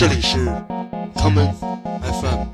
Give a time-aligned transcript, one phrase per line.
[0.00, 0.38] 这里是
[1.14, 1.52] common
[2.00, 2.46] FM。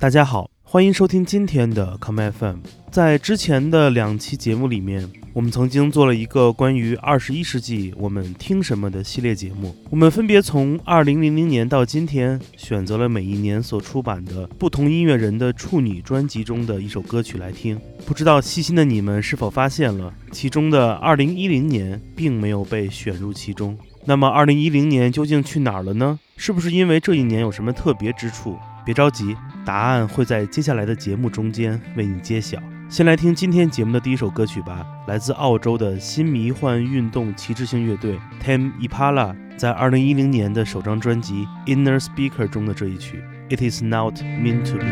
[0.00, 2.56] 大家好，欢迎收听今天的 Come FM。
[2.90, 9.74] 在之前的两期节目里面，我们曾经做了一个关于二十一世纪我们听什么的系列节目。
[9.88, 17.80] 我们分别从二零零零年到今天，选择了每一年所出版的不同音乐人的处女专辑中的一首歌曲来听。
[18.04, 23.74] 不知道细心的你们是否发现了，其中的二零一零年并没有被选入其中。
[24.04, 26.18] 那么二零一零年究竟去哪儿了呢？
[26.36, 28.58] 是不是因为这一年有什么特别之处？
[28.88, 32.58] 别着急，答案会在接下来的节目中间为你揭晓。
[32.88, 43.22] 先来听今天节目的第一首歌曲吧，来自澳洲的新迷幻运动旗帜性乐队 Tame Impala 在二零一零年的首张专辑《Inner Speaker》中的这一曲
[43.54, 44.84] 《It Is Not Meant to Be》。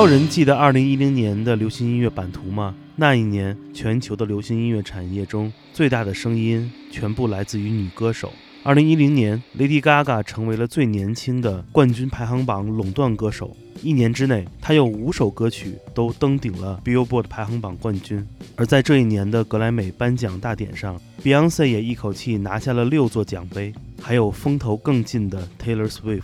[0.00, 2.74] 有人记得2010年的流行音乐版图吗？
[2.96, 8.32] 那一年，全球的流行音乐产业中最大的声音全部来自于女歌手。
[8.64, 13.54] 2010年，Lady Gaga 成为了最年轻的冠军排行榜垄断歌手。
[13.82, 18.26] 一年之内，她有五首歌曲都登顶了 Billboard 排行榜冠军。
[18.56, 23.70] 而在这一年的格莱美颁奖大典上，Beyonce 也一口气拿下了六座奖杯，
[24.00, 26.22] 还有风头更劲的 Taylor Swift。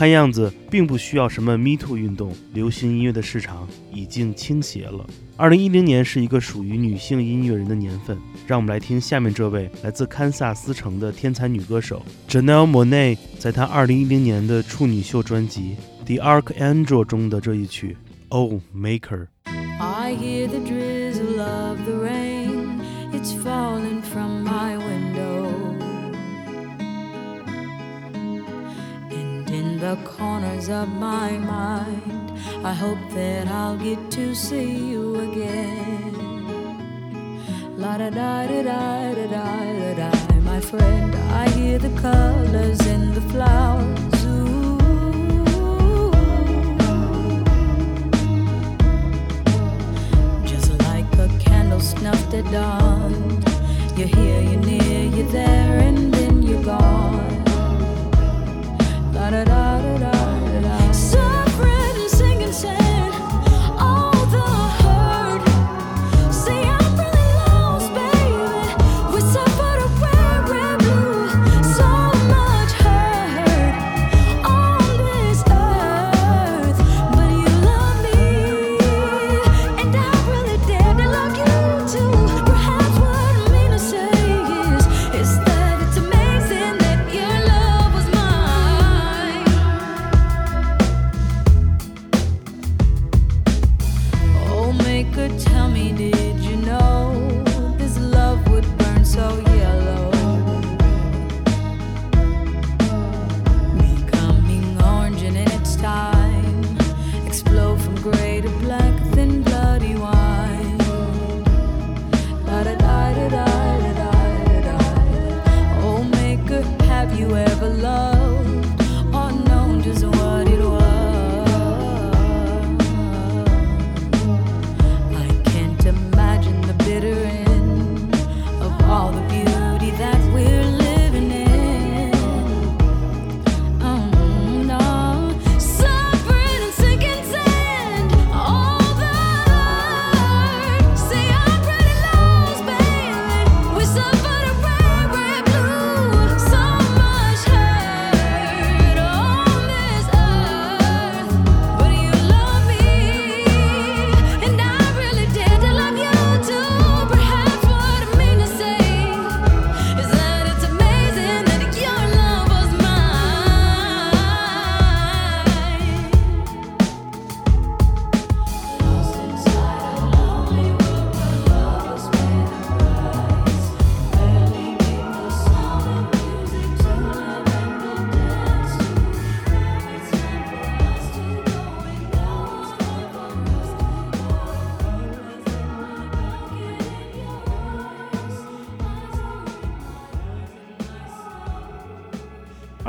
[0.00, 5.06] 看样子并不需要什么 Me Too 运动，流行音乐的市场已经倾斜了。
[5.36, 8.16] 二零一零年是一个属于女性音乐人的年份，
[8.46, 15.76] 让我们来听下面这位来自堪萨斯城的天才女歌手 Janelle m o n a e 在她二零一零年的处女秀专辑
[16.06, 17.94] 《The Archangel》中的这一曲
[18.30, 19.26] 《Oh Maker》。
[19.78, 22.80] I hear the drizzle of the rain,
[23.12, 23.99] it's falling
[29.80, 32.32] the corners of my mind.
[32.62, 36.12] I hope that I'll get to see you again.
[37.78, 39.46] La da da da da da
[39.80, 40.10] da da.
[40.50, 42.99] My friend, I hear the colors in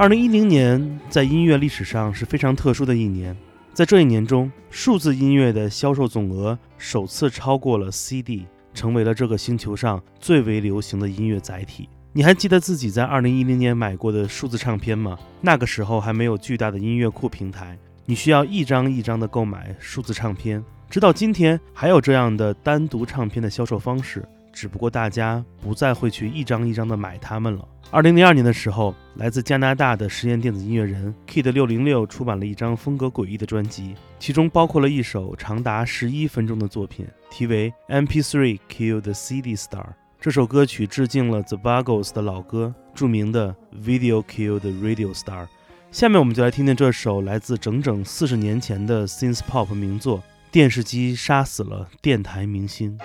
[0.01, 3.37] 二零一零年在音乐历史上是非常特殊的一年，
[3.71, 11.87] 在这一年中，数字音乐的销售总额首次超过了 CD，成为了这个星球上最为流行的音乐载体。
[12.13, 15.15] 你还记得自己在二零一零年买过的数字唱片吗？
[15.39, 17.77] 那个时候还没有巨大的音乐库平台，
[18.07, 20.63] 你需要一张一张的购买数字唱片。
[20.89, 27.67] 直到今天，还有这样的单独唱片的销售方式，只不过大家不再会去一张一张的买它们了。
[27.89, 37.73] 二零零二年的时候，来自加拿大的实验电子音乐人 Kid 六零六出版了一张风格诡异的专辑，其中包括了一首长达十一分钟的作品，题为
[38.05, 39.83] 《MP3 Kill the CD Star》。
[40.21, 45.45] 这首歌曲致敬了 The Buggles 的老歌，著名的《Video Kill the Radio Star》。
[45.91, 52.97] 下面我们就来听听这首来自整整四十年前的 synth pop 名作《电视机杀死了电台明星》。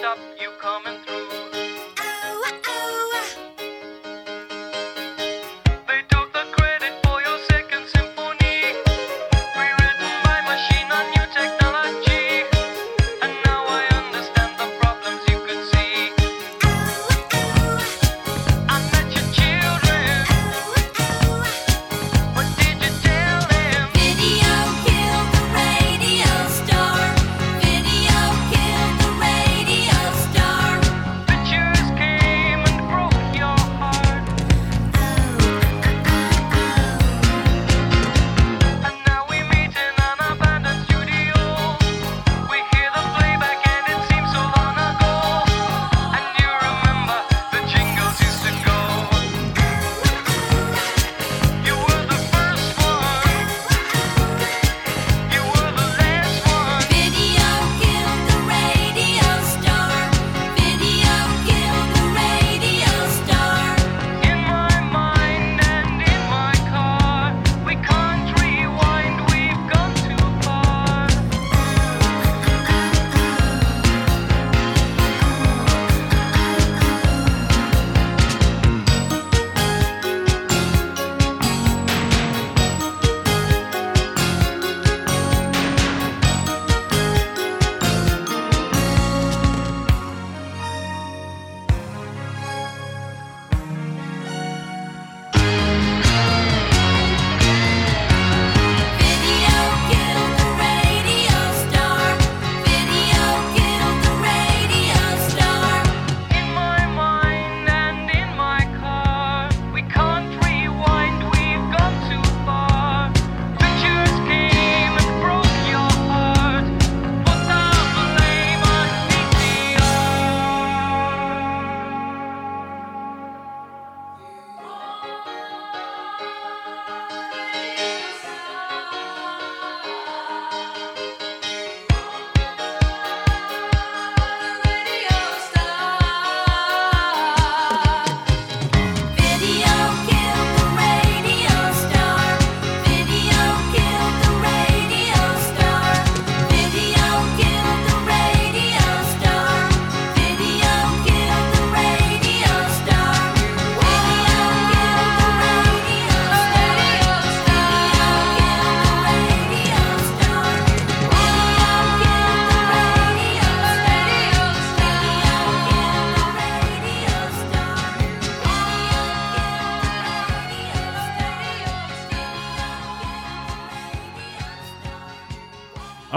[0.00, 0.99] Stop you coming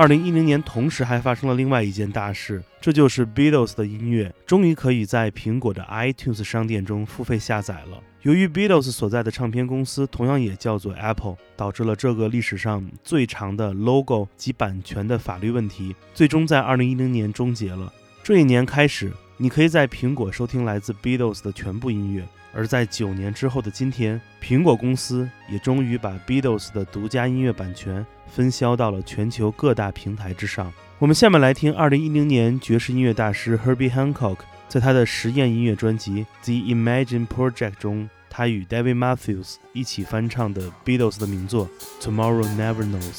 [0.04, 8.04] 二零一零年同时还发生了另外一件大事，这就是 Beatles 的音乐终于可以在苹果的 iTunes 商店中付费下载了。
[8.24, 17.90] 由于 Beatles 所在的唱片公司同样也叫做 Apple，导致了这个历史上最长的 logo 及版权的法律问题，最终在二零一零年终结了。
[18.22, 22.28] 这一年开始，你可以在苹果收听来自 Beatles 的全部音乐。
[22.54, 30.72] 而在九年之后的今天，苹果公司也终于把 Beatles 的独家音乐版权分销到了全球各大平台之上。
[31.00, 34.38] 我们下面来听2010年爵士音乐大师 Herbie Hancock
[34.70, 36.12] 在他的实验音乐专辑
[36.44, 41.68] 《The Imagine Project》中，他与 David Matthews 一起翻唱的 Beatles 的名作
[42.04, 43.18] 《Tomorrow Never Knows》。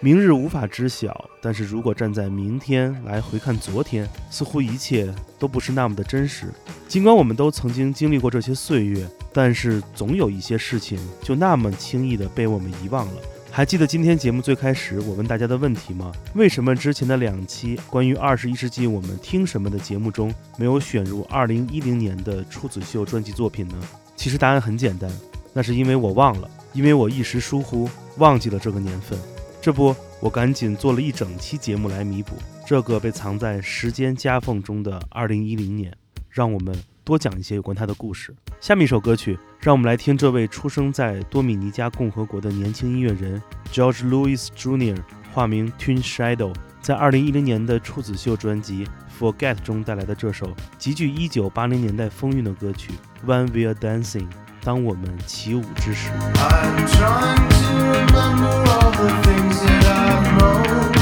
[0.00, 6.46] 明日无法知晓，但是如果站在明天来回看昨天，似乎一切都不是那么的真实。
[6.86, 13.14] 尽管我们都曾经经历过这些岁月，但是总有一些事情就那么轻易的被我们遗忘了。
[13.50, 16.12] 还记得今天节目最开始我问大家的问题吗？
[16.34, 23.74] 为什么之前的两期关于二十一世纪我们听什么的节目中没有选入二零一零年的处子秀专辑作品呢？
[24.14, 25.10] 其实答案很简单，
[25.52, 29.18] 那是因为我忘了，因为我一时疏忽忘记了这个年份。
[29.60, 32.34] 这不，我赶紧做了一整期节目来弥补
[32.66, 35.92] 这个被藏在时间夹缝中的二零一零年，
[36.30, 38.34] 让我们多讲一些有关他的故事。
[38.60, 43.42] 下面一首歌曲，让我们来听这位出生在多米尼加共和国的年轻音乐人
[43.72, 44.96] George Louis Jr.
[45.32, 48.86] 化名 Twin Shadow，在二零一零年的处子秀专辑
[49.18, 52.92] 《Forget》中带来的这首极具一九八零年代风韵的歌曲
[53.28, 54.28] 《When We Are Dancing》。
[54.68, 56.10] 当我们起舞之时。
[56.34, 60.97] I'm trying to remember all the things that I've known.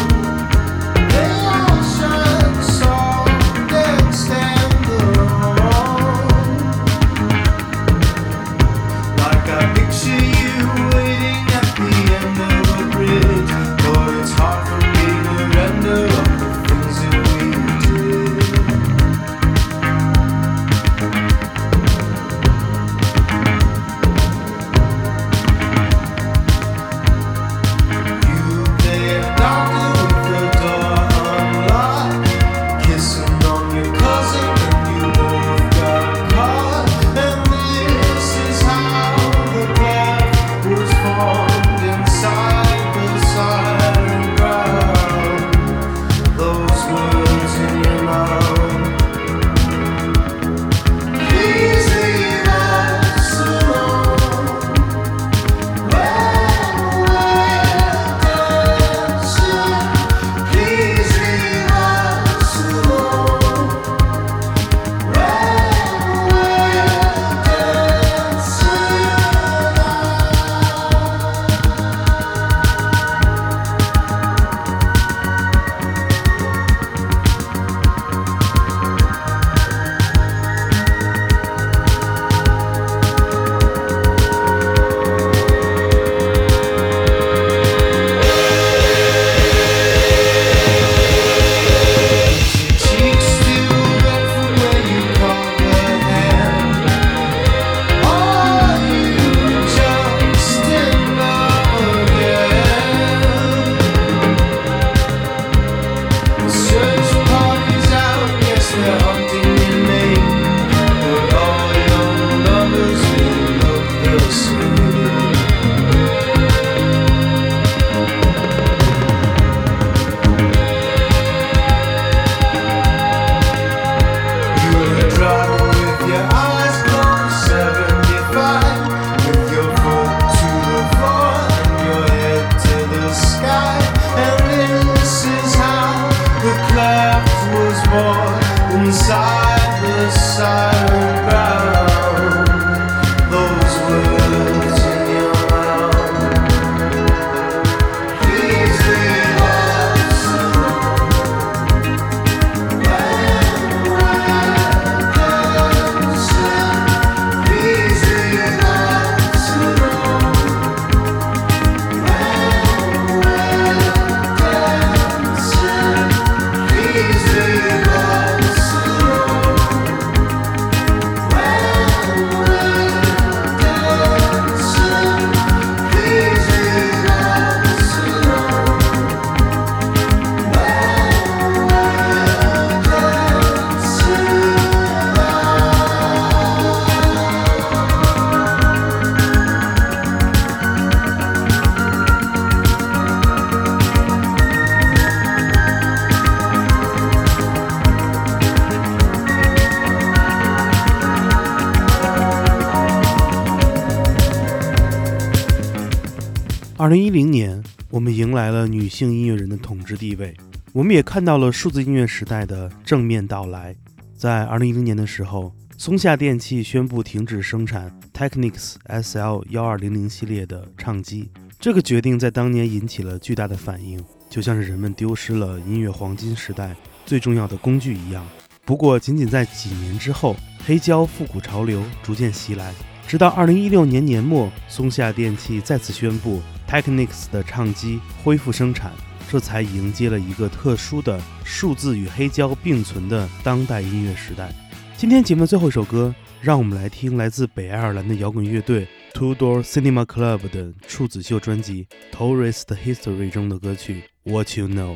[206.86, 210.36] 二零一零年，我们迎来了女性音乐人的统治地位，
[210.72, 213.74] 我们也看到了数字音乐时代的正面到来。
[214.16, 228.24] 在二零一零年的时候，松下电器宣布停止生产 Technics SL 幺二零零系列的唱机，这个决定在当年引起了巨大的反应，就像是人们丢失了音乐黄金时代最重要的工具一样。
[228.64, 232.72] 不过，仅仅在几年之后，黑胶复古潮流逐渐袭来，
[233.08, 238.92] 直到二零一六年年末，松下电器再次宣布 Technics 的唱机恢复生产，
[239.30, 244.52] 这才迎接了一个特殊的数字与黑胶并存的当代音乐时代。
[244.96, 254.94] 今天节目的最后一首歌，让我们来听来自北爱尔兰的摇滚乐队 Two Door Cinema Club 的处子秀专辑《Tourist History》中的歌曲《What You Know》。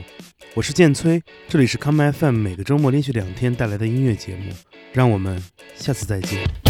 [0.55, 4.53] 我是建崔，这里是 Come FM 每个周末连续两天带来的音乐节目，
[4.93, 5.41] 让我们
[5.77, 6.70] 下次再见。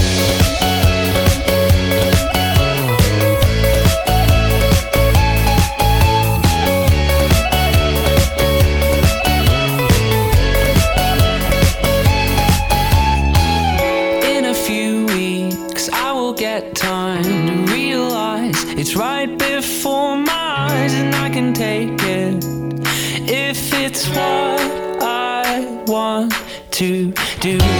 [26.81, 27.80] To do.